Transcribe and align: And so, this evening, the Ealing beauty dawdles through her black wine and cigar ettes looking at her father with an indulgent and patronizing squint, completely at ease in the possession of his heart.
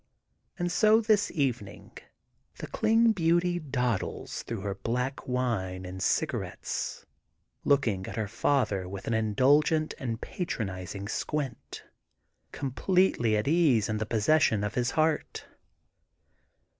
And 0.57 0.71
so, 0.71 0.99
this 0.99 1.29
evening, 1.29 1.95
the 2.57 2.65
Ealing 2.69 3.11
beauty 3.13 3.59
dawdles 3.59 4.41
through 4.41 4.61
her 4.61 4.73
black 4.73 5.27
wine 5.27 5.85
and 5.85 6.01
cigar 6.01 6.41
ettes 6.41 7.05
looking 7.63 8.07
at 8.07 8.15
her 8.15 8.27
father 8.27 8.89
with 8.89 9.05
an 9.05 9.13
indulgent 9.13 9.93
and 9.99 10.19
patronizing 10.19 11.07
squint, 11.07 11.83
completely 12.51 13.37
at 13.37 13.47
ease 13.47 13.87
in 13.89 13.97
the 13.99 14.07
possession 14.07 14.63
of 14.63 14.73
his 14.73 14.89
heart. 14.97 15.45